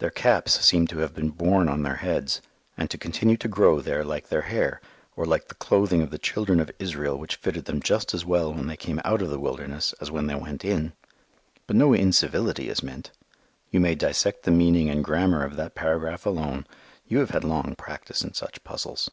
[0.00, 2.42] Their caps seem to have been born on their heads
[2.76, 4.80] and to continue to grow there like their hair,
[5.14, 8.52] or like the clothing of the children of Israel, which fitted them just as well
[8.52, 10.94] when they came out of the wilderness as when they went in.
[11.68, 13.12] But no incivility is meant.
[13.70, 16.66] You may dissect the meaning and grammar of that paragraph alone.
[17.06, 19.08] You have had long practice in such puzzles.